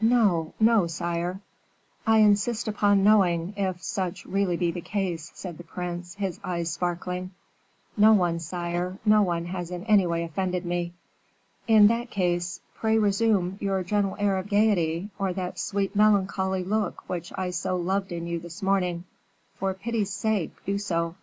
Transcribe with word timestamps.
"No, 0.00 0.54
no, 0.58 0.88
sire." 0.88 1.40
"I 2.04 2.18
insist 2.18 2.66
upon 2.66 3.04
knowing 3.04 3.54
if 3.56 3.80
such 3.80 4.24
really 4.26 4.56
be 4.56 4.72
the 4.72 4.80
case," 4.80 5.30
said 5.36 5.56
the 5.56 5.62
prince, 5.62 6.16
his 6.16 6.40
eyes 6.42 6.72
sparkling. 6.72 7.30
"No 7.96 8.12
one, 8.12 8.40
sire, 8.40 8.98
no 9.04 9.22
one 9.22 9.44
has 9.44 9.70
in 9.70 9.84
any 9.84 10.04
way 10.04 10.24
offended 10.24 10.66
me." 10.66 10.94
"In 11.68 11.86
that 11.86 12.10
case, 12.10 12.60
pray 12.74 12.98
resume 12.98 13.56
your 13.60 13.84
gentle 13.84 14.16
air 14.18 14.36
of 14.38 14.48
gayety, 14.48 15.10
or 15.16 15.32
that 15.34 15.60
sweet 15.60 15.94
melancholy 15.94 16.64
look 16.64 17.08
which 17.08 17.32
I 17.38 17.50
so 17.50 17.76
loved 17.76 18.10
in 18.10 18.26
you 18.26 18.40
this 18.40 18.60
morning; 18.64 19.04
for 19.60 19.74
pity's 19.74 20.10
sake, 20.12 20.56
do 20.66 20.76
so." 20.76 21.14